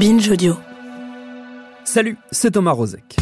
[0.00, 0.56] Binge Audio.
[1.84, 3.16] Salut, c'est Thomas Rozek.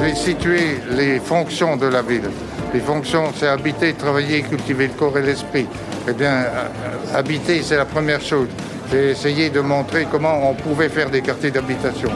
[0.00, 0.58] J'ai situé
[0.90, 2.28] les fonctions de la ville.
[2.72, 5.66] Les fonctions, c'est habiter, travailler, cultiver le corps et l'esprit.
[6.08, 6.68] Eh bien, euh,
[7.14, 8.48] habiter, c'est la première chose.
[8.90, 12.10] J'ai essayé de montrer comment on pouvait faire des quartiers d'habitation.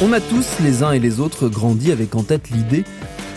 [0.00, 2.84] On a tous, les uns et les autres, grandi avec en tête l'idée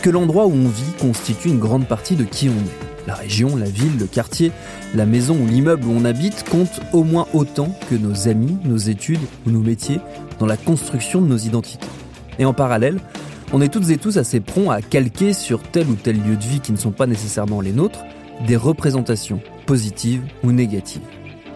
[0.07, 3.07] que l'endroit où on vit constitue une grande partie de qui on est.
[3.07, 4.53] La région, la ville, le quartier,
[4.95, 8.77] la maison ou l'immeuble où on habite comptent au moins autant que nos amis, nos
[8.77, 9.99] études ou nos métiers
[10.39, 11.89] dans la construction de nos identités.
[12.39, 13.01] Et en parallèle,
[13.51, 16.43] on est toutes et tous assez prompts à calquer sur tel ou tel lieu de
[16.45, 18.05] vie qui ne sont pas nécessairement les nôtres
[18.47, 21.01] des représentations positives ou négatives.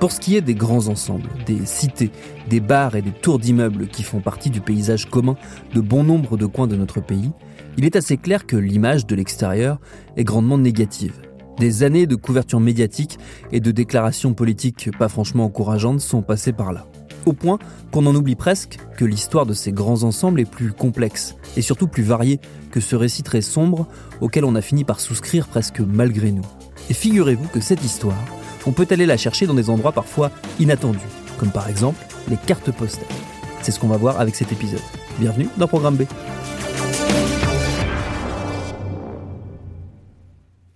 [0.01, 2.11] Pour ce qui est des grands ensembles, des cités,
[2.49, 5.37] des bars et des tours d'immeubles qui font partie du paysage commun
[5.73, 7.31] de bon nombre de coins de notre pays,
[7.77, 9.79] il est assez clair que l'image de l'extérieur
[10.17, 11.13] est grandement négative.
[11.57, 13.19] Des années de couverture médiatique
[13.51, 16.85] et de déclarations politiques pas franchement encourageantes sont passées par là.
[17.25, 17.59] Au point
[17.91, 21.87] qu'on en oublie presque que l'histoire de ces grands ensembles est plus complexe et surtout
[21.87, 22.39] plus variée
[22.71, 23.85] que ce récit très sombre
[24.21, 26.45] auquel on a fini par souscrire presque malgré nous.
[26.89, 28.17] Et figurez-vous que cette histoire,
[28.65, 30.99] on peut aller la chercher dans des endroits parfois inattendus,
[31.37, 33.05] comme par exemple les cartes postales.
[33.61, 34.81] C'est ce qu'on va voir avec cet épisode.
[35.19, 36.03] Bienvenue dans Programme B.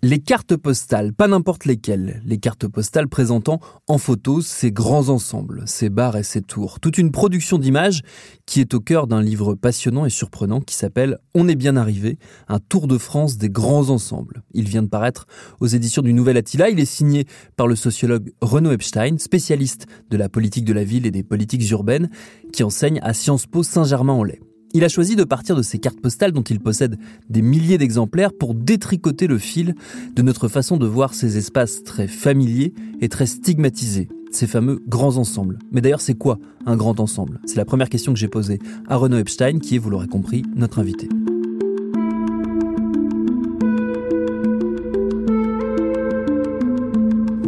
[0.08, 5.64] Les cartes postales, pas n'importe lesquelles, les cartes postales présentant en photo ces grands ensembles,
[5.66, 8.02] ces bars et ces tours, toute une production d'images
[8.46, 12.20] qui est au cœur d'un livre passionnant et surprenant qui s'appelle On est bien arrivé,
[12.48, 14.44] un tour de France des grands ensembles.
[14.54, 15.26] Il vient de paraître
[15.60, 20.18] aux éditions du Nouvel Attila, il est signé par le sociologue Renaud Epstein, spécialiste de
[20.18, 22.12] la politique de la ville et des politiques urbaines,
[22.54, 24.45] qui enseigne à Sciences Po Saint-Germain-en-Laye.
[24.76, 26.98] Il a choisi de partir de ces cartes postales dont il possède
[27.30, 29.74] des milliers d'exemplaires pour détricoter le fil
[30.14, 35.16] de notre façon de voir ces espaces très familiers et très stigmatisés, ces fameux grands
[35.16, 35.60] ensembles.
[35.72, 37.40] Mais d'ailleurs, c'est quoi un grand ensemble?
[37.46, 38.60] C'est la première question que j'ai posée
[38.90, 41.08] à Renaud Epstein, qui est, vous l'aurez compris, notre invité.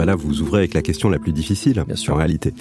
[0.07, 2.13] Là, vous ouvrez avec la question la plus difficile, Bien sûr.
[2.13, 2.53] en réalité.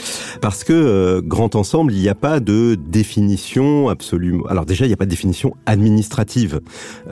[0.43, 4.45] Parce que euh, grand ensemble, il n'y a pas de définition absolument.
[4.47, 6.61] Alors déjà, il n'y a pas de définition administrative.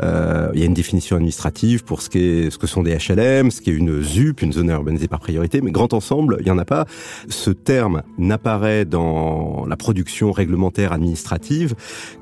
[0.03, 3.51] Euh, il y a une définition administrative pour ce, qu'est, ce que sont des HLM,
[3.51, 6.51] ce qui est une ZUP, une zone urbanisée par priorité, mais grand ensemble, il n'y
[6.51, 6.85] en a pas.
[7.29, 11.75] Ce terme n'apparaît dans la production réglementaire administrative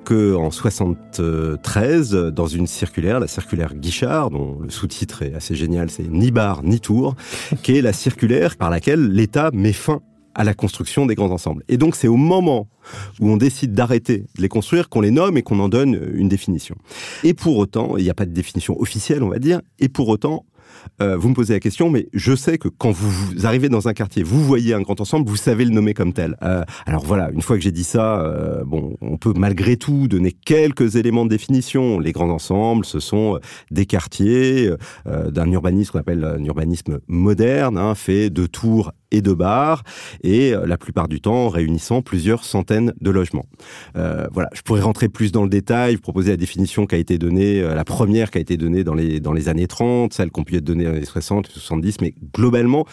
[0.05, 5.91] que en 73 dans une circulaire, la circulaire Guichard, dont le sous-titre est assez génial,
[5.91, 7.15] c'est ni bar ni tour,
[7.63, 10.01] qui est la circulaire par laquelle l'État met fin
[10.35, 11.63] à la construction des grands ensembles.
[11.69, 12.69] Et donc c'est au moment
[13.21, 16.29] où on décide d'arrêter de les construire qu'on les nomme et qu'on en donne une
[16.29, 16.75] définition.
[17.23, 20.09] Et pour autant, il n'y a pas de définition officielle, on va dire, et pour
[20.09, 20.45] autant,
[21.01, 23.93] euh, vous me posez la question, mais je sais que quand vous, arrivez dans un
[23.93, 26.37] quartier, vous voyez un grand ensemble, vous savez le nommer comme tel.
[26.43, 30.09] Euh, alors voilà, une fois que j'ai dit ça, euh, bon, on peut malgré tout
[30.09, 31.99] donner quelques éléments de définition.
[31.99, 33.39] Les grands ensembles, ce sont
[33.71, 34.71] des quartiers
[35.07, 39.85] euh, d'un urbanisme qu'on appelle un urbanisme moderne, hein, fait de tours et de bars,
[40.25, 43.47] et euh, la plupart du temps réunissant plusieurs centaines de logements.
[43.97, 46.99] Euh, voilà, je pourrais rentrer plus dans le détail, vous proposer la définition qui a
[46.99, 50.13] été donnée, euh, la première qui a été donnée dans les, dans les années 30,
[50.13, 52.85] celle qu'on être donnée dans les années 60, 70, mais globalement,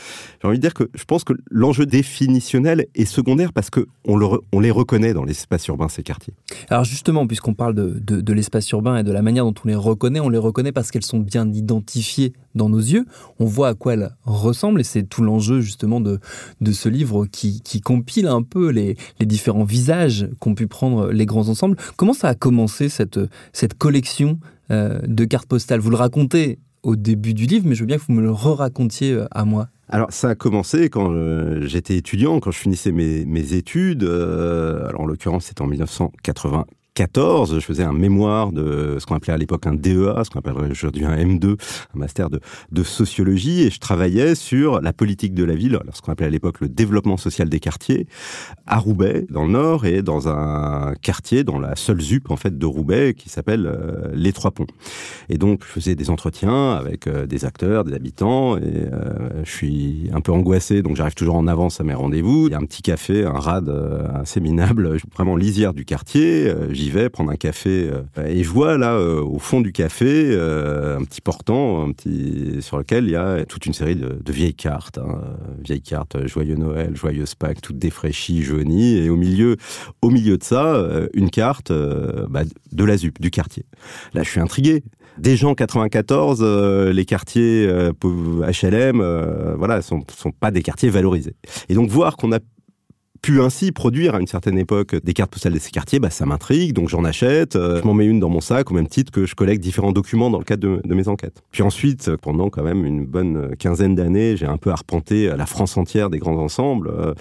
[0.41, 4.59] j'ai envie de dire que je pense que l'enjeu définitionnel est secondaire parce que on,
[4.59, 6.34] les reconnaît dans l'espace urbain, ces quartiers.
[6.69, 10.20] Alors justement, puisqu'on parle de l'espace urbain et de la manière dont on les reconnaît,
[10.20, 13.05] on les reconnaît parce qu'elles sont bien identifiées dans nos yeux.
[13.40, 16.19] On voit à quoi elles ressemblent et c'est tout l'enjeu justement de,
[16.61, 21.11] de ce livre qui, qui compile un peu les, les différents visages qu'ont pu prendre
[21.11, 21.78] les grands ensembles.
[21.96, 23.19] Comment ça a commencé cette,
[23.53, 24.40] cette collection
[24.72, 25.79] euh, de cartes postales?
[25.79, 28.31] Vous le racontez au début du livre, mais je veux bien que vous me le
[28.31, 29.67] re-racontiez euh, à moi.
[29.90, 34.03] Alors, ça a commencé quand euh, j'étais étudiant, quand je finissais mes, mes études.
[34.03, 36.66] alors, en l'occurrence, c'était en 1984.
[36.99, 40.40] 94, je faisais un mémoire de ce qu'on appelait à l'époque un DEA, ce qu'on
[40.40, 41.51] appelle aujourd'hui un M2,
[41.96, 46.11] un master de, sociologie, et je travaillais sur la politique de la ville, ce qu'on
[46.11, 48.05] appelait à l'époque le développement social des quartiers,
[48.67, 52.57] à Roubaix, dans le nord, et dans un quartier, dans la seule ZUP en fait
[52.57, 54.67] de Roubaix, qui s'appelle euh, les Trois Ponts.
[55.29, 59.49] Et donc, je faisais des entretiens avec euh, des acteurs, des habitants, et euh, je
[59.49, 62.47] suis un peu angoissé, donc j'arrive toujours en avance à mes rendez-vous.
[62.47, 63.69] Il y a un petit café, un rad
[64.16, 66.51] assez minable, vraiment lisière du quartier.
[66.91, 67.90] Vais prendre un café,
[68.26, 73.06] et je vois là, au fond du café, un petit portant, un petit sur lequel
[73.06, 75.22] il y a toute une série de, vieilles cartes, hein,
[75.64, 79.58] vieilles cartes, joyeux Noël, joyeux Pâques, toutes défraîchies, jaunies, et au milieu,
[80.02, 81.72] au milieu de ça, une carte
[82.30, 83.66] bah, de la ZUP, du quartier.
[84.14, 84.84] Là, je suis intrigué.
[85.18, 86.44] Déjà en 94,
[86.94, 87.68] les quartiers
[88.42, 91.35] HLM, euh, voilà, sont, sont pas des quartiers valorisés.
[91.68, 92.40] Et donc voir qu'on a
[93.22, 96.26] pu ainsi produire à une certaine époque des cartes postales de ces quartiers, bah, ça
[96.26, 99.12] m'intrigue, donc j'en achète, euh, je m'en mets une dans mon sac, au même titre
[99.12, 101.42] que je collecte différents documents dans le cadre de, mes enquêtes.
[101.52, 105.78] Puis ensuite, pendant quand même une bonne quinzaine d'années, j'ai un peu arpenté la France
[105.78, 106.90] entière des grands ensembles.
[106.90, 107.14] Euh,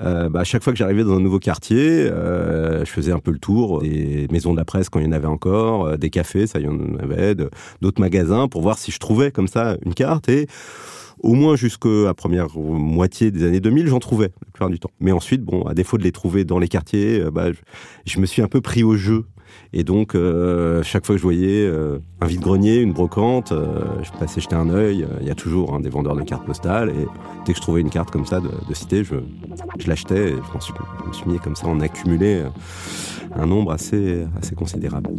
[0.00, 3.30] euh, bah, à chaque fois que j'arrivais dans un nouveau quartier, je faisais un peu
[3.30, 6.46] le tour des maisons de la presse quand il y en avait encore, des cafés,
[6.46, 10.28] ça y en avait, d'autres magasins, pour voir si je trouvais comme ça une carte
[10.28, 10.46] et
[11.22, 14.90] au moins jusqu'à première moitié des années 2000, j'en trouvais la plupart du temps.
[15.00, 17.48] Mais ensuite, bon, à défaut de les trouver dans les quartiers, euh, bah,
[18.04, 19.26] je, me suis un peu pris au jeu.
[19.72, 24.40] Et donc, euh, chaque fois que je voyais euh, un vide-grenier, une brocante, je passais
[24.40, 25.06] jeter un œil.
[25.20, 26.90] Il y a toujours hein, des vendeurs de cartes postales.
[26.90, 27.06] Et
[27.44, 29.16] dès que je trouvais une carte comme ça de, cité, je,
[29.78, 30.30] je l'achetais.
[30.30, 32.44] Et je, je me suis mis comme ça en accumuler
[33.34, 35.10] un nombre assez, assez considérable.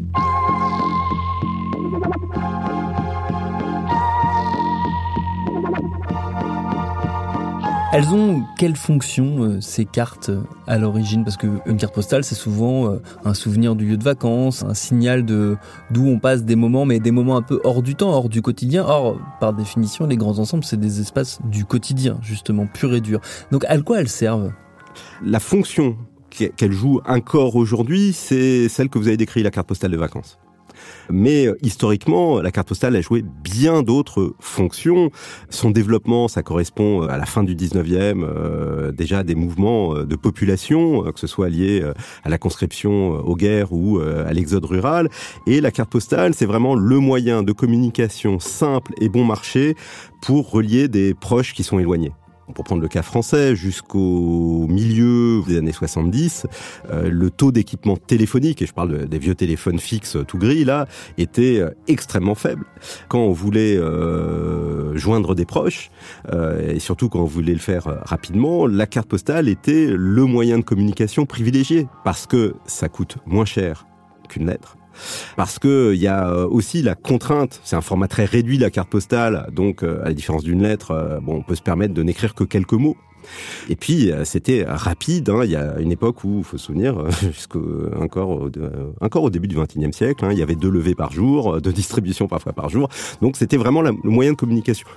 [7.94, 11.26] Elles ont quelle fonction euh, ces cartes euh, à l'origine?
[11.26, 15.26] Parce qu'une carte postale, c'est souvent euh, un souvenir du lieu de vacances, un signal
[15.26, 15.58] de
[15.90, 18.42] d'où on passe des moments, mais des moments un peu hors du temps, hors du
[18.42, 18.86] quotidien.
[18.88, 23.20] Or, par définition, les grands ensembles, c'est des espaces du quotidien, justement, pur et dur.
[23.52, 24.54] Donc, à quoi elles servent?
[25.22, 25.98] La fonction
[26.30, 30.40] qu'elle joue encore aujourd'hui, c'est celle que vous avez décrite, la carte postale de vacances.
[31.10, 35.12] Mais euh, historiquement, la carte postale a joué bien d'autres fonctions.
[35.50, 40.16] Son développement, ça correspond euh, à la fin du 19e, euh, déjà des mouvements de
[40.16, 41.84] population, que ce soit lié
[42.24, 45.10] à la conscription aux guerres ou à l'exode rural.
[45.48, 49.76] Et la carte postale, c'est vraiment le moyen de communication simple et bon marché
[50.22, 52.12] pour relier des proches qui sont éloignés
[52.52, 56.48] pour prendre le cas français, jusqu'au milieu des années 70,
[56.90, 60.88] euh, le taux d'équipement téléphonique, et je parle des vieux téléphones fixes tout gris là,
[61.18, 62.66] était euh, extrêmement faible.
[63.08, 65.92] Quand on voulait euh, joindre des proches,
[66.68, 70.64] et surtout quand on voulait le faire rapidement, la carte postale était le moyen de
[70.64, 73.86] communication privilégié, parce que ça coûte moins cher
[74.30, 74.78] qu'une lettre
[75.36, 77.62] parce que il y a euh, aussi la contrainte.
[77.64, 80.92] C'est un format très réduit la carte postale, donc euh, à la différence d'une lettre,
[80.92, 82.98] euh, bon, on peut se permettre de n'écrire que quelques mots.
[83.70, 85.30] Et puis c'était rapide.
[85.30, 85.42] Hein.
[85.44, 86.96] Il y a une époque où, faut se souvenir,
[88.00, 88.50] encore au,
[89.00, 91.72] encore au début du XXIe siècle, hein, il y avait deux levées par jour, deux
[91.82, 92.90] distributions parfois par jour.
[93.22, 94.88] Donc c'était vraiment le moyen de communication.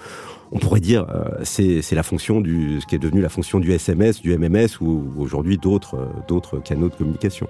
[0.53, 1.07] On pourrait dire
[1.43, 4.81] c'est c'est la fonction du ce qui est devenu la fonction du SMS, du MMS
[4.81, 7.47] ou aujourd'hui d'autres d'autres canaux de communication.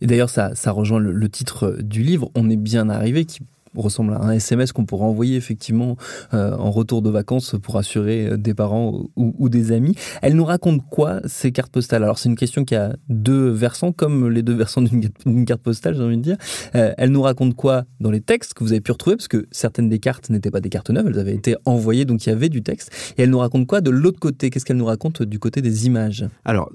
[0.00, 3.40] Et d'ailleurs, ça, rejoint le, titre du livre, On est bien arrivé, qui
[3.80, 5.96] ressemble à un SMS qu'on pourrait envoyer effectivement
[6.34, 9.94] euh, en retour de vacances pour assurer euh, des parents ou, des amis.
[10.22, 12.02] Elle nous raconte quoi ces cartes postales?
[12.02, 15.94] Alors c'est une question qui a deux versants, comme les deux versants d'une carte postale,
[15.94, 16.36] j'ai envie de dire.
[16.74, 19.46] Euh, elle nous raconte quoi dans les textes que vous avez pu retrouver, parce que
[19.50, 22.32] certaines des cartes n'étaient pas des cartes neuves, elles avaient été envoyées, donc il y
[22.32, 22.90] avait du texte.
[23.18, 24.50] Et elle nous raconte quoi de l'autre côté?
[24.50, 26.26] Qu'est-ce qu'elle nous raconte du côté des images?
[26.44, 26.70] Alors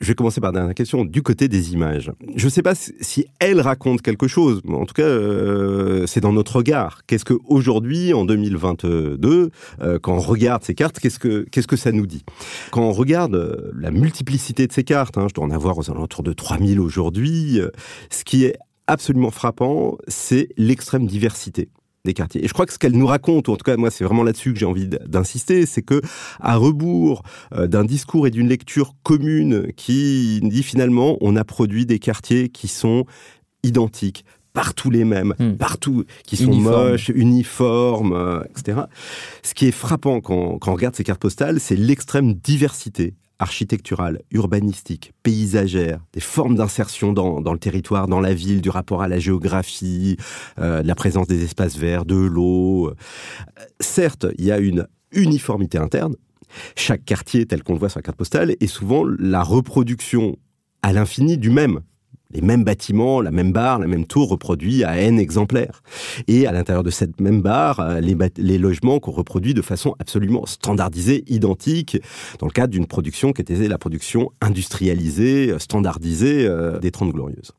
[0.00, 2.10] je vais commencer par la dernière question, du côté des images.
[2.34, 6.20] Je ne sais pas si elle raconte quelque chose, mais en tout cas, euh, c'est
[6.20, 7.02] dans notre regard.
[7.06, 9.50] Qu'est-ce que aujourd'hui, en 2022,
[9.82, 12.24] euh, quand on regarde ces cartes, qu'est-ce que qu'est-ce que ça nous dit?
[12.70, 15.90] Quand on regarde euh, la multiplicité de ces cartes, hein, je dois en avoir aux
[15.90, 17.60] alentours de 3000 aujourd'hui,
[18.08, 21.68] ce qui est absolument frappant, c'est l'extrême diversité
[22.04, 22.44] des quartiers.
[22.44, 24.22] Et je crois que ce qu'elle nous raconte, ou en tout cas moi c'est vraiment
[24.22, 26.00] là-dessus que j'ai envie d'insister, c'est que
[26.40, 27.22] à rebours
[27.54, 32.48] euh, d'un discours et d'une lecture commune qui dit finalement on a produit des quartiers
[32.48, 33.04] qui sont
[33.62, 35.56] identiques, partout les mêmes, hmm.
[35.56, 38.80] partout, qui sont moches, uniformes, euh, etc.
[39.42, 44.20] Ce qui est frappant quand, quand on regarde ces cartes postales, c'est l'extrême diversité architecturale,
[44.30, 49.18] urbanistique, paysagère, des formes d'insertion dans, le territoire, dans la ville, du rapport à la
[49.18, 50.16] géographie,
[50.58, 52.88] euh, de la présence des espaces verts, de l'eau.
[52.88, 52.94] Euh,
[53.80, 56.14] certes, il y a une uniformité interne.
[56.76, 60.36] Chaque quartier, tel qu'on le voit sur la carte postale, est souvent la reproduction
[60.82, 61.80] à l'infini du même
[62.32, 65.82] les mêmes bâtiments, la même barre, la même tour reproduit à N exemplaires.
[66.28, 70.46] Et à l'intérieur de cette même barre, euh, les, logements qu'on reproduit de façon absolument
[70.46, 71.98] standardisée, identique,
[72.38, 77.52] dans le cadre d'une production qui était la production industrialisée, standardisée euh, des Trente Glorieuses.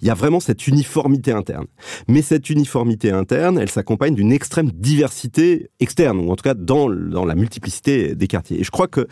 [0.00, 1.66] Il y a vraiment cette uniformité interne.
[2.08, 6.88] Mais cette uniformité interne, elle s'accompagne d'une extrême diversité externe, ou en tout cas dans,
[6.88, 8.60] dans la multiplicité des quartiers.
[8.60, 9.06] Et je crois que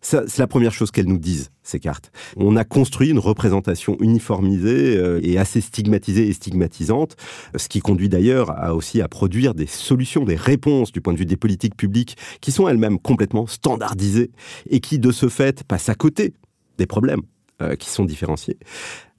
[0.00, 2.10] c'est la première chose qu'elles nous disent, ces cartes.
[2.36, 7.16] On a construit une représentation uniformisée euh, et assez stigmatisée et stigmatisante,
[7.54, 11.18] ce qui conduit d'ailleurs à aussi à produire des solutions, des réponses du point de
[11.18, 14.30] vue des politiques publiques qui sont elles-mêmes complètement standardisées
[14.70, 16.34] et qui, de ce fait, passent à côté
[16.78, 17.22] des problèmes
[17.60, 18.58] euh, qui sont différenciés.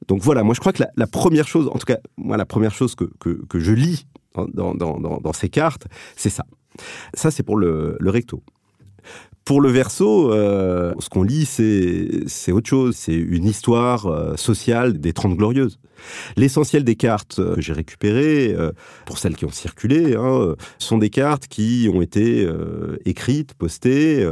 [0.07, 2.73] Donc voilà, moi je crois que la, première chose, en tout cas, moi la première
[2.73, 5.85] chose que, que, je lis dans, dans, dans, ces cartes,
[6.15, 6.43] c'est ça.
[7.13, 8.41] Ça, c'est pour le, le recto.
[9.43, 12.95] Pour le verso, euh, ce qu'on lit, c'est autre chose.
[12.95, 15.79] C'est une histoire euh, sociale des Trente Glorieuses.
[16.38, 18.55] L'essentiel des cartes euh, que j'ai récupérées,
[19.05, 22.48] pour celles qui ont circulé, hein, sont des cartes qui ont été
[23.05, 24.29] écrites, postées,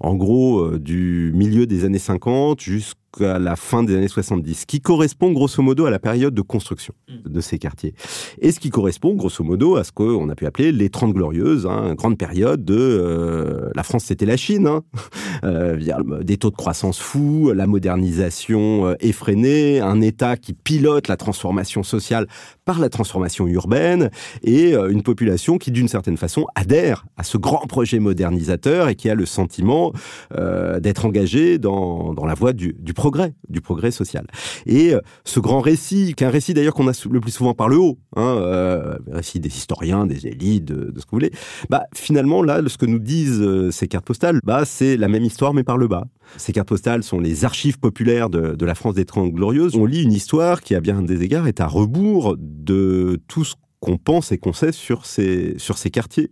[0.00, 4.80] en gros, du milieu des années 50 jusqu'à à la fin des années 70, qui
[4.80, 7.28] correspond grosso modo à la période de construction mm.
[7.28, 7.94] de ces quartiers.
[8.40, 11.66] Et ce qui correspond grosso modo à ce qu'on a pu appeler les Trente Glorieuses,
[11.66, 12.76] hein, grande période de...
[12.76, 14.82] Euh, la France, c'était la Chine, hein,
[15.44, 21.16] euh, des taux de croissance fous, la modernisation euh, effrénée, un État qui pilote la
[21.16, 22.26] transformation sociale
[22.64, 24.10] par la transformation urbaine,
[24.44, 29.10] et une population qui, d'une certaine façon, adhère à ce grand projet modernisateur et qui
[29.10, 29.92] a le sentiment
[30.30, 34.26] d'être engagé dans, dans la voie du, du progrès, du progrès social.
[34.66, 37.54] Et euh, ce grand récit, qui est un récit d'ailleurs qu'on a le plus souvent
[37.54, 41.32] par le haut, hein, euh, récit des historiens, des élites, de, ce que vous voulez,
[41.70, 45.24] bah finalement là, ce que nous disent euh, ces cartes postales, bah c'est la même
[45.24, 46.04] histoire mais par le bas.
[46.36, 49.76] Ces cartes postales sont les archives populaires de, de la France des Trente Glorieuses.
[49.76, 53.54] On lit une histoire qui, à bien des égards, est à rebours de tout ce
[53.80, 56.30] qu'on pense et qu'on sait sur ces, sur ces quartiers,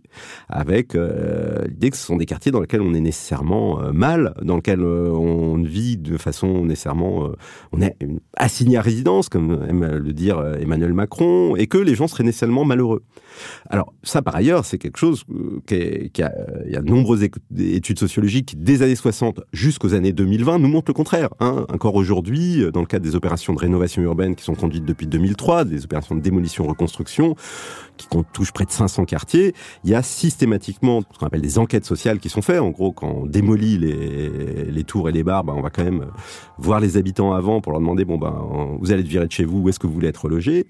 [0.49, 4.35] avec euh, l'idée que ce sont des quartiers dans lesquels on est nécessairement euh, mal,
[4.43, 7.29] dans lesquels euh, on vit de façon nécessairement...
[7.71, 7.95] on est
[8.37, 12.65] assigné à résidence, comme aime le dire Emmanuel Macron, et que les gens seraient nécessairement
[12.65, 13.03] malheureux.
[13.69, 15.23] Alors ça, par ailleurs, c'est quelque chose
[15.65, 16.33] qui, qui a,
[16.65, 17.27] il y a de nombreuses
[17.57, 21.29] études sociologiques des années 60 jusqu'aux années 2020, nous montrent le contraire.
[21.39, 21.65] Hein.
[21.69, 25.65] Encore aujourd'hui, dans le cadre des opérations de rénovation urbaine qui sont conduites depuis 2003,
[25.65, 27.35] des opérations de démolition-reconstruction,
[27.99, 29.53] qui touche près de 500 quartiers,
[29.83, 32.59] il y a systématiquement ce qu'on appelle des enquêtes sociales qui sont faites.
[32.59, 36.07] En gros, quand on démolit les, tours et les bars, ben, on va quand même
[36.57, 38.33] voir les habitants avant pour leur demander, bon, ben,
[38.79, 40.65] vous allez être viré de chez vous, où est-ce que vous voulez être logé?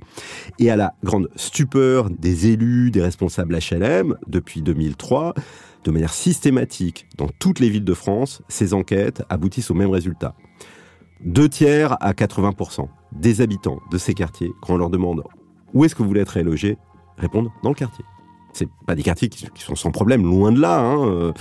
[0.57, 5.33] Et à la grande stupeur des élus, des responsables HLM, depuis 2003,
[5.83, 10.35] de manière systématique, dans toutes les villes de France, ces enquêtes aboutissent au même résultat.
[11.23, 15.23] Deux tiers à 80% des habitants de ces quartiers, quand on leur demande
[15.73, 16.77] où est-ce que vous voulez être logé
[17.19, 18.05] Répondre dans le quartier.
[18.53, 21.33] C'est pas des quartiers qui, sont sans problème, loin de là, hein, euh,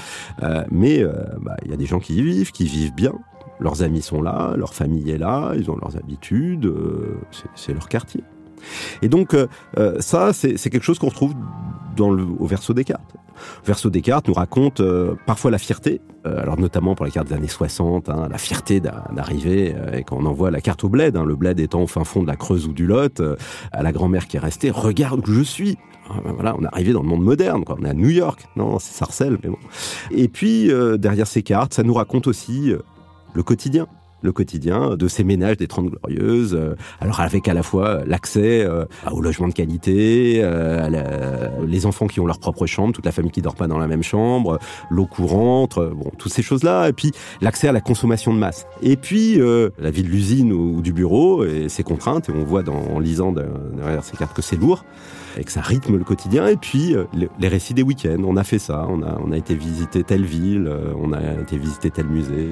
[0.42, 3.14] euh, mais euh, bah, il y a des gens qui y vivent, qui vivent bien.
[3.60, 6.72] Leurs amis sont là, leur famille est là, ils ont leurs habitudes,
[7.54, 8.22] c'est leur quartier.
[9.02, 9.36] Et donc
[10.00, 11.34] ça, c'est quelque chose qu'on retrouve
[11.96, 13.16] dans le, au verso des cartes.
[13.64, 17.34] Verso Descartes nous raconte euh, parfois la fierté, euh, alors notamment pour les cartes des
[17.34, 21.16] années 60, hein, la fierté d'arriver, euh, et quand on envoie la carte au bled,
[21.16, 23.22] hein, le bled étant au fin fond de la Creuse ou du Lot,
[23.72, 25.76] à la grand-mère qui est restée, regarde où je suis.
[26.24, 28.94] Voilà, on est arrivé dans le monde moderne, on est à New York, non, c'est
[28.94, 29.58] Sarcelles, mais bon.
[30.10, 32.72] Et puis, derrière ces cartes, ça nous raconte aussi
[33.34, 33.86] le quotidien
[34.22, 38.64] le quotidien de ces ménages des Trente Glorieuses, euh, alors avec à la fois l'accès
[38.64, 43.12] euh, au logement de qualité, euh, les enfants qui ont leur propre chambre, toute la
[43.12, 44.58] famille qui dort pas dans la même chambre,
[44.90, 48.66] l'eau courante, bon, toutes ces choses-là, et puis l'accès à la consommation de masse.
[48.82, 49.38] Et puis
[49.78, 52.98] la vie de l'usine ou, du bureau et ses contraintes, et on voit dans, en
[52.98, 54.84] lisant derrière ces cartes que c'est lourd
[55.36, 56.46] et que ça rythme le quotidien.
[56.46, 56.94] Et puis
[57.38, 60.24] les récits des week-ends, on a fait ça, on a, on a été visiter telle
[60.24, 60.70] ville,
[61.00, 62.48] on a été visiter tel musée.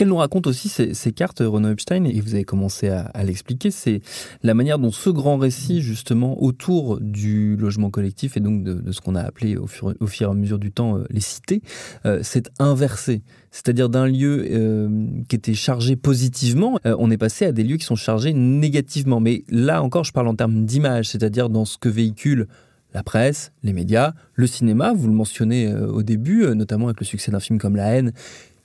[0.00, 4.00] Qu'elle nous raconte aussi, ces, cartes, Renaud Epstein, et vous avez commencé à, l'expliquer, c'est
[4.42, 9.02] la manière dont ce grand récit, justement, autour du logement collectif et donc de, ce
[9.02, 11.60] qu'on a appelé au fur, et à mesure du temps euh, les cités,
[12.06, 13.20] euh, s'est inversé.
[13.50, 17.84] C'est-à-dire d'un lieu euh, qui était chargé positivement, on est passé à des lieux qui
[17.84, 19.20] sont chargés négativement.
[19.20, 22.46] Mais là encore, je parle en termes d'image, c'est-à-dire dans ce que véhicule
[22.94, 27.30] la presse, les médias, le cinéma, vous le mentionnez au début, notamment avec le succès
[27.30, 28.12] d'un film comme La haine,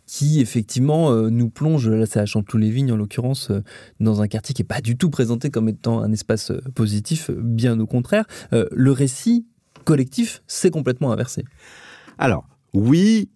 [0.06, 3.64] qui effectivement euh, nous plonge, là c'est à Chanteloup-les-Vignes en l'occurrence, euh,
[4.00, 7.32] dans un quartier qui n'est pas du tout présenté comme étant un espace euh, positif,
[7.32, 8.26] bien au contraire.
[8.52, 9.46] le récit
[9.84, 11.44] collectif s'est complètement inversé.
[12.18, 13.30] Alors, oui,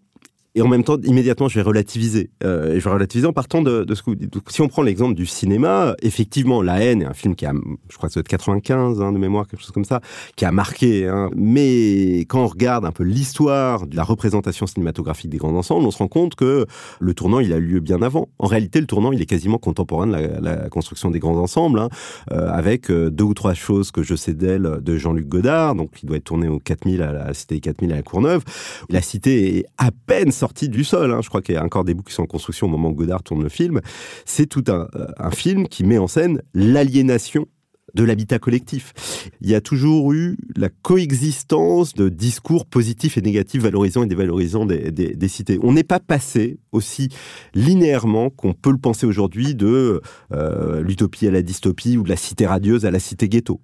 [0.59, 2.31] et en même temps, immédiatement, je vais relativiser.
[2.43, 4.35] Euh, et je vais relativiser en partant de, de ce que vous dites.
[4.49, 7.53] si on prend l'exemple du cinéma, effectivement, La haine est un film qui a,
[7.89, 10.01] je crois que c'est 95 hein, de mémoire, quelque chose comme ça,
[10.35, 11.07] qui a marqué.
[11.07, 11.29] Hein.
[11.33, 15.91] Mais quand on regarde un peu l'histoire de la représentation cinématographique des grands ensembles, on
[15.91, 16.65] se rend compte que
[16.99, 18.27] le tournant, il a eu lieu bien avant.
[18.37, 21.79] En réalité, le tournant, il est quasiment contemporain de la, la construction des grands ensembles,
[21.79, 21.87] hein,
[22.33, 25.91] euh, avec euh, deux ou trois choses que je sais d'elle de Jean-Luc Godard, donc
[26.03, 28.43] il doit être tourné au 4000 à la Cité 4000 à la Courneuve.
[28.89, 31.11] La cité est à peine sortie du sol.
[31.11, 31.21] Hein.
[31.21, 32.93] Je crois qu'il y a encore des bouts qui sont en construction au moment où
[32.93, 33.81] Godard tourne le film.
[34.25, 37.47] C'est tout un, euh, un film qui met en scène l'aliénation
[37.95, 38.93] de l'habitat collectif.
[39.41, 44.65] Il y a toujours eu la coexistence de discours positifs et négatifs, valorisants et dévalorisants
[44.65, 45.59] des cités.
[45.63, 47.09] On n'est pas passé aussi
[47.53, 50.01] linéairement qu'on peut le penser aujourd'hui de
[50.31, 53.59] euh, l'utopie à la dystopie ou de la cité radieuse à la cité ghetto.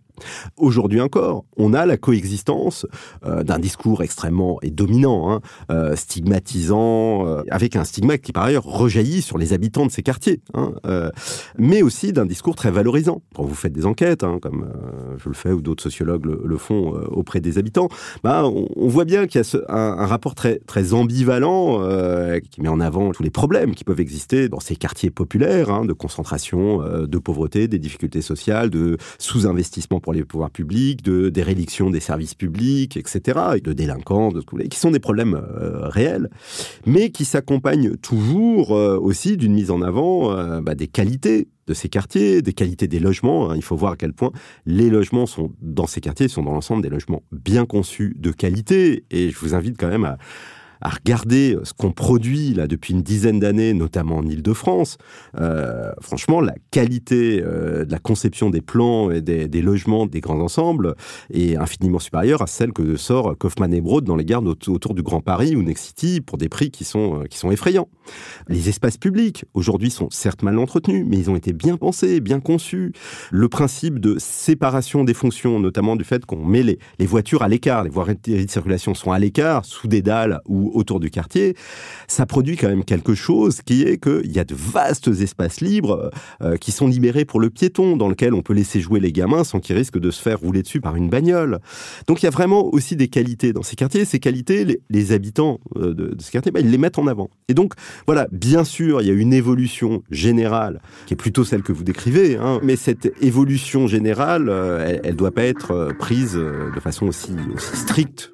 [0.58, 2.86] Aujourd'hui encore, on a la coexistence
[3.26, 5.42] euh, d'un discours extrêmement et dominant, hein,
[5.72, 10.04] euh, stigmatisant, euh, avec un stigmate qui par ailleurs rejaillit sur les habitants de ces
[10.04, 10.74] quartiers, hein,
[11.58, 13.22] mais aussi d'un discours très valorisant.
[13.36, 14.68] Quand vous faites des enquêtes, hein, comme
[15.18, 17.90] je le fais ou d'autres sociologues le, font auprès des habitants,
[18.24, 21.82] bah, on, voit bien qu'il y a un, rapport très, très ambivalent
[22.50, 25.94] qui met en avant tous les problèmes qui peuvent exister dans ces quartiers populaires, de
[25.94, 32.00] concentration, de pauvreté, des difficultés sociales, de sous-investissement pour les pouvoirs publics, de déréliction des
[32.00, 36.30] services publics, etc., de délinquance, de, qui sont des problèmes euh, réels,
[36.86, 41.74] mais qui s'accompagnent toujours euh, aussi d'une mise en avant euh, bah, des qualités de
[41.74, 43.50] ces quartiers, des qualités des logements.
[43.50, 43.56] Hein.
[43.56, 44.32] Il faut voir à quel point
[44.68, 49.06] les logements sont dans ces quartiers sont dans l'ensemble des logements bien conçus de qualité.
[49.10, 50.20] Et je vous invite quand même à,
[50.86, 55.00] à regarder ce qu'on produit là depuis une dizaine d'années, notamment en Ile-de-France,
[55.40, 60.40] euh, franchement, la qualité euh, de la conception des plans et des, logements des grands
[60.40, 60.94] ensembles
[61.34, 65.02] est infiniment supérieure à celle que sort Kaufmann et Broad dans les gares autour du
[65.02, 67.90] Grand Paris ou Next City pour des prix qui sont, euh, qui sont effrayants.
[68.48, 72.40] Les espaces publics, aujourd'hui, sont certes mal entretenus, mais ils ont été bien pensés, bien
[72.40, 72.94] conçus.
[73.32, 77.48] Le principe de séparation des fonctions, notamment du fait qu'on met les, les voitures à
[77.48, 81.56] l'écart, les voies de circulation sont à l'écart, sous des dalles ou autour du quartier,
[82.08, 86.12] ça produit quand même quelque chose qui est qu'il y a de vastes espaces libres
[86.42, 89.44] euh, qui sont libérés pour le piéton, dans lequel on peut laisser jouer les gamins
[89.44, 91.60] sans qu'ils risquent de se faire rouler dessus par une bagnole.
[92.08, 94.06] Donc il y a vraiment aussi des qualités dans ces quartiers.
[94.06, 97.30] Ces qualités, les, habitants euh, de, de, ces quartiers, bah, ils les mettent en avant.
[97.48, 97.74] Et donc
[98.06, 101.84] voilà, bien sûr, il y a une évolution générale qui est plutôt celle que vous
[101.84, 106.72] décrivez, hein, mais cette évolution générale, euh, elle ne doit pas être euh, prise euh,
[106.74, 108.32] de façon aussi stricte.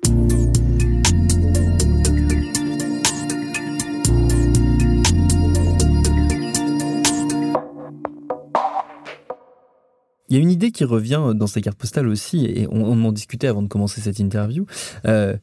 [10.31, 13.11] Il y a une idée qui revient dans ces cartes postales aussi, et on, en
[13.11, 14.65] discutait avant de commencer cette interview.
[15.05, 15.35] Euh,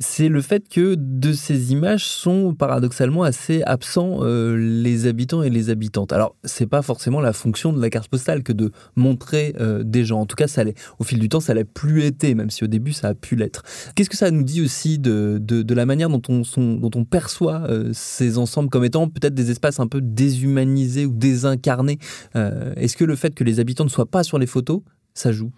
[0.00, 5.50] c'est le fait que de ces images sont paradoxalement assez absents euh, les habitants et
[5.50, 6.12] les habitantes.
[6.12, 10.06] Alors, c'est pas forcément la fonction de la carte postale que de montrer euh, des
[10.06, 10.20] gens.
[10.20, 10.74] En tout cas, ça l'est.
[10.98, 13.36] Au fil du temps, ça l'a plus été, même si au début, ça a pu
[13.36, 13.62] l'être.
[13.94, 16.90] Qu'est-ce que ça nous dit aussi de, de, de la manière dont on, son, dont
[16.94, 21.98] on perçoit euh, ces ensembles comme étant peut-être des espaces un peu déshumanisés ou désincarnés
[22.36, 24.80] euh, Est-ce que le fait que les habitants ne soient pas sur les photos,
[25.12, 25.50] ça joue?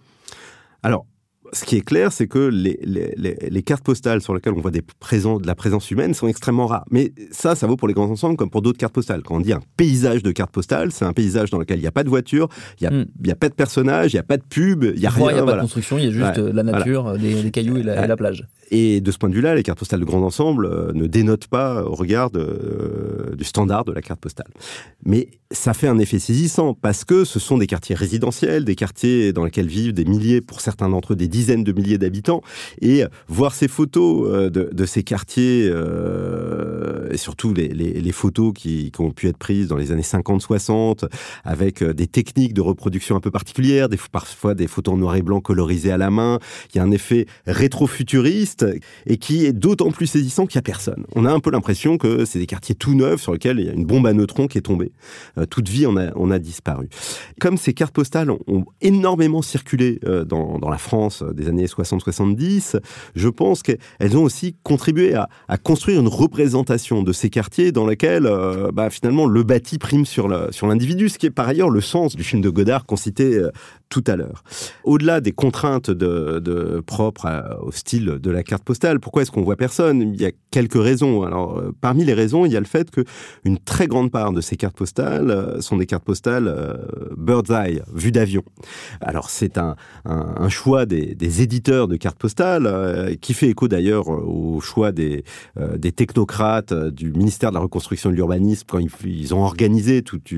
[0.81, 1.05] Alors,
[1.53, 4.61] ce qui est clair, c'est que les, les, les, les, cartes postales sur lesquelles on
[4.61, 6.85] voit des présents, de la présence humaine sont extrêmement rares.
[6.91, 9.21] Mais ça, ça vaut pour les grands ensembles comme pour d'autres cartes postales.
[9.23, 11.87] Quand on dit un paysage de cartes postales, c'est un paysage dans lequel il n'y
[11.87, 13.31] a pas de voiture, il n'y a, mm.
[13.31, 15.29] a, pas de personnage, il n'y a pas de pub, il n'y a rien.
[15.29, 15.57] Il n'y a pas voilà.
[15.57, 16.53] de construction, il y a juste ouais.
[16.53, 17.17] la nature, voilà.
[17.17, 18.47] des, des, cailloux et la, et la, plage.
[18.75, 21.45] Et de ce point de vue-là, les cartes postales de grand ensemble euh, ne dénotent
[21.45, 24.47] pas au regard euh, du standard de la carte postale.
[25.05, 29.31] Mais ça fait un effet saisissant parce que ce sont des quartiers résidentiels, des quartiers
[29.31, 32.41] dans lesquels vivent des milliers, pour certains d'entre eux, des dizaines de milliers d'habitants.
[32.81, 35.71] Et voir ces photos euh, de, ces quartiers,
[37.11, 41.07] et surtout les, photos qui, ont pu être prises dans les années 50-60,
[41.43, 45.41] avec des techniques de reproduction un peu particulières, parfois des photos en noir et blanc
[45.41, 46.39] colorisées à la main,
[46.73, 48.62] il y a un effet rétro-futuriste
[49.05, 51.05] et qui est d'autant plus saisissant qu'il n'y a personne.
[51.15, 53.69] On a un peu l'impression que c'est des quartiers tout neufs sur lesquels il y
[53.69, 54.91] a une bombe à neutrons qui est tombée.
[55.37, 56.89] Euh, toute vie on a disparu.
[57.39, 62.77] Comme ces cartes postales ont énormément circulé euh, dans, la France des années 60-70,
[63.15, 68.29] je pense qu'elles ont aussi contribué à, construire une représentation de ces quartiers dans lesquels
[68.73, 72.23] bah, finalement le bâti prime sur l'individu, ce qui est par ailleurs le sens du
[72.23, 73.39] film de Godard qu'on citait
[73.89, 74.43] tout à l'heure.
[74.83, 75.91] Au-delà des contraintes
[76.85, 80.01] propres au style de la carte postale, pourquoi est-ce qu'on voit personne?
[80.01, 81.23] Il y a quelques raisons.
[81.23, 83.03] Alors, euh, parmi les raisons, il y a le fait que
[83.43, 86.75] une très grande part de ces cartes postales euh, sont des cartes postales euh,
[87.17, 88.43] bird's eye, vue d'avion.
[89.01, 89.75] Alors, c'est un,
[90.49, 95.23] choix des, éditeurs de cartes postales qui fait écho d'ailleurs au choix des,
[95.95, 100.31] technocrates du ministère de la Reconstruction de l'Urbanisme quand ils, ont organisé toute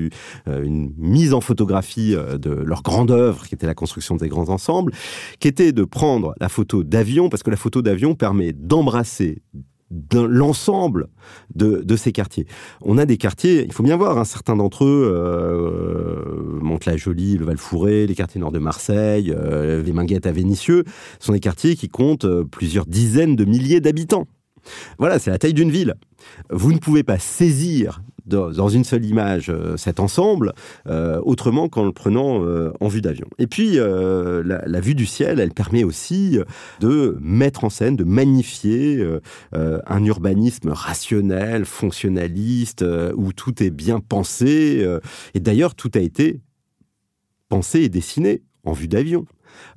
[0.46, 4.92] une mise en photographie de leur grande œuvre qui était la construction des grands ensembles,
[5.38, 9.42] qui était de prendre la photo d'avion, parce que la photo d'avion permet d'embrasser
[10.12, 11.08] l'ensemble
[11.54, 12.46] de, ces quartiers.
[12.82, 17.44] On a des quartiers, il faut bien voir, un certain d'entre eux, euh, Mantes-la-Jolie, le
[17.44, 20.84] Val-Fouré, les quartiers nord de Marseille, euh, les Minguettes à Vénissieux,
[21.20, 24.26] sont des quartiers qui comptent euh, plusieurs dizaines de milliers d'habitants.
[24.98, 25.94] Voilà, c'est la taille d'une ville.
[26.50, 30.52] Vous ne pouvez pas saisir dans une seule image euh, cet ensemble,
[30.88, 33.26] euh, autrement qu'en le prenant euh, en vue d'avion.
[33.38, 36.38] Et puis, la, vue du ciel, elle permet aussi
[36.80, 39.04] de mettre en scène, de magnifier
[39.52, 42.84] un urbanisme rationnel, fonctionnaliste,
[43.16, 44.86] où tout est bien pensé.
[45.34, 46.40] et d'ailleurs, tout a été
[47.48, 49.26] pensé et dessiné en vue d'avion.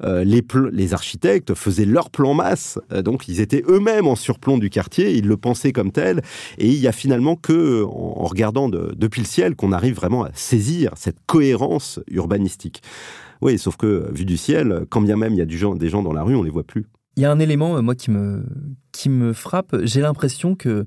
[0.04, 4.58] Euh, les, les, architectes faisaient leur plan masse, euh, donc ils étaient eux-mêmes en surplomb
[4.58, 6.22] du quartier, ils le pensaient comme tel,
[6.58, 10.32] et il y a finalement que, en, regardant depuis le ciel, qu'on arrive vraiment à
[10.34, 12.82] saisir cette cohérence urbanistique.
[13.42, 16.04] Oui, sauf que, vu du ciel, quand bien même il y a du des gens
[16.04, 16.86] dans la rue, on les voit plus.
[17.20, 18.46] Il y a un élément, euh, moi, qui me,
[18.92, 19.76] qui me frappe.
[19.84, 20.86] J'ai l'impression que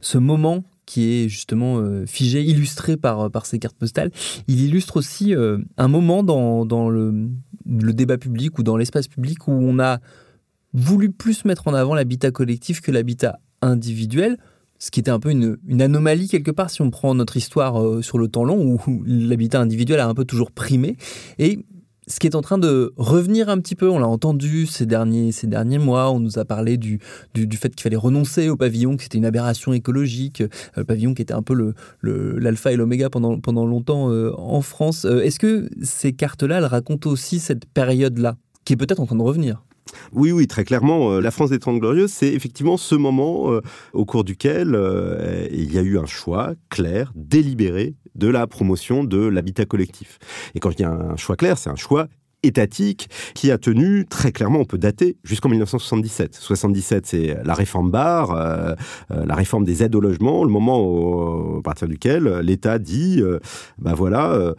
[0.00, 4.10] ce moment qui est justement euh, figé, illustré par, euh, par ces cartes postales.
[4.48, 7.28] Il illustre aussi euh, un moment dans, dans le,
[7.66, 10.00] le, débat public ou dans l'espace public où on a
[10.72, 14.38] voulu plus mettre en avant l'habitat collectif que l'habitat individuel,
[14.78, 18.02] ce qui était un peu une, une, anomalie quelque part si on prend notre histoire
[18.02, 20.96] sur le temps long où l'habitat individuel a un peu toujours primé.
[21.38, 21.64] Et
[22.08, 25.30] ce qui est en train de revenir un petit peu, on l'a entendu ces derniers,
[25.30, 26.98] ces derniers mois, on nous a parlé du,
[27.34, 31.14] du, fait qu'il fallait renoncer au pavillon, que c'était une aberration écologique, euh, le pavillon
[31.14, 31.54] qui était un peu
[32.02, 35.04] l'alpha le, et l'oméga pendant, pendant longtemps euh, en France.
[35.04, 39.16] Euh, est-ce que ces cartes-là, elles racontent aussi cette période-là, qui est peut-être en train
[39.16, 39.62] de revenir?
[40.12, 43.60] Oui, oui, très clairement, la France des Trente Glorieuses, c'est effectivement ce moment
[43.92, 44.78] au cours duquel
[45.52, 50.18] il y a eu un choix clair, délibéré de la promotion de l'habitat collectif.
[50.54, 52.08] Et quand je dis un choix clair, c'est un choix
[52.42, 56.34] étatique qui a tenu très clairement, on peut dater jusqu'en 1977.
[56.34, 58.74] 77, c'est la réforme Barre, euh,
[59.10, 63.20] euh, la réforme des aides au logement, le moment au, à partir duquel l'État dit,
[63.20, 63.38] euh,
[63.78, 64.54] bah voilà,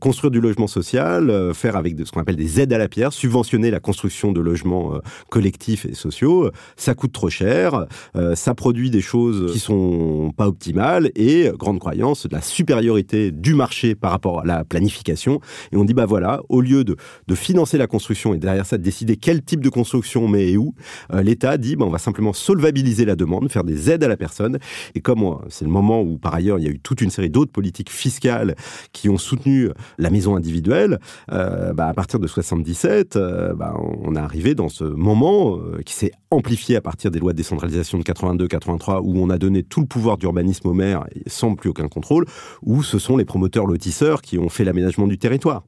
[0.00, 3.70] construire du logement social, faire avec ce qu'on appelle des aides à la pierre, subventionner
[3.70, 4.98] la construction de logements
[5.28, 7.86] collectifs et sociaux, ça coûte trop cher,
[8.34, 13.54] ça produit des choses qui sont pas optimales et grande croyance de la supériorité du
[13.54, 15.40] marché par rapport à la planification.
[15.72, 16.96] Et on dit bah voilà, au lieu de
[17.28, 20.48] de financer la construction et derrière ça de décider quel type de construction on met
[20.48, 20.74] et où,
[21.12, 24.16] euh, l'État dit ben, on va simplement solvabiliser la demande, faire des aides à la
[24.16, 24.58] personne.
[24.94, 27.10] Et comme euh, c'est le moment où par ailleurs il y a eu toute une
[27.10, 28.56] série d'autres politiques fiscales
[28.92, 30.98] qui ont soutenu la maison individuelle,
[31.30, 33.18] euh, bah, à partir de 77,
[33.56, 37.36] bah, on est arrivé dans ce moment qui s'est amplifié à partir des lois de
[37.36, 41.68] décentralisation de 82-83 où on a donné tout le pouvoir d'urbanisme au maire sans plus
[41.70, 42.24] aucun contrôle,
[42.62, 45.64] où ce sont les promoteurs lotisseurs qui ont fait l'aménagement du territoire.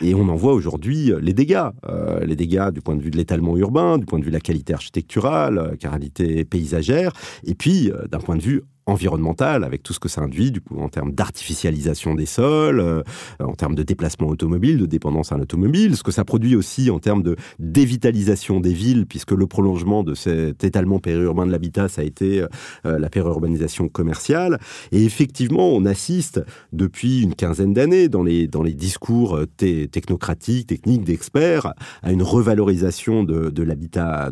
[0.00, 1.68] Et on en voit aujourd'hui les dégâts.
[1.88, 4.36] Euh, les dégâts du point de vue de l'étalement urbain, du point de vue de
[4.36, 7.12] la qualité architecturale, euh, qualité paysagère,
[7.44, 10.60] et puis euh, d'un point de vue environnementale, avec tout ce que ça induit, du
[10.60, 13.02] coup, en termes d'artificialisation des sols, euh,
[13.38, 16.98] en termes de déplacement automobile, de dépendance à l'automobile, ce que ça produit aussi en
[16.98, 22.02] termes de dévitalisation des villes, puisque le prolongement de cet étalement périurbain de l'habitat, ça
[22.02, 22.44] a été
[22.86, 24.58] euh, la périurbanisation commerciale.
[24.90, 26.40] Et effectivement, on assiste
[26.72, 32.22] depuis une quinzaine d'années dans les, dans les discours euh, technocratiques, techniques d'experts, à une
[32.22, 34.30] revalorisation de, de l'habitat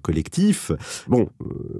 [0.00, 0.72] collectif.
[1.08, 1.28] Bon,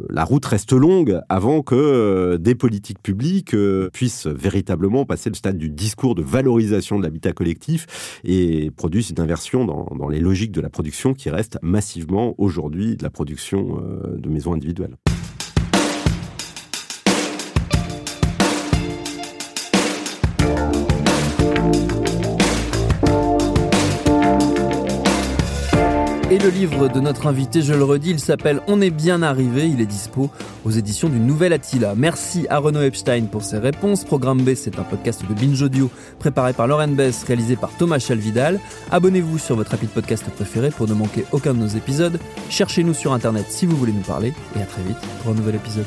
[0.08, 5.34] la route reste longue avant que euh, des politiques publiques euh, puissent véritablement passer le
[5.34, 10.20] stade du discours de valorisation de l'habitat collectif et produisent une inversion dans, dans, les
[10.20, 14.96] logiques de la production qui reste massivement aujourd'hui de la production euh, de maisons individuelles.
[26.42, 29.68] Le livre de notre invité, je le redis, il s'appelle On est bien arrivé.
[29.68, 30.30] Il est dispo
[30.64, 31.94] aux éditions du Nouvel Attila.
[31.96, 34.04] Merci à Renaud Epstein pour ses réponses.
[34.04, 37.98] Programme B, c'est un podcast de Binge Audio préparé par Lauren Bess, réalisé par Thomas
[37.98, 38.60] Chalvidal.
[38.90, 42.18] Abonnez-vous sur votre rapide podcast préféré pour ne manquer aucun de nos épisodes.
[42.48, 44.32] Cherchez-nous sur Internet si vous voulez nous parler.
[44.56, 45.86] Et à très vite pour un nouvel épisode.